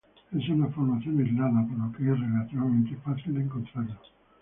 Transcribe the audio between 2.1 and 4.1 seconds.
es relativamente fácil de encontrarlo.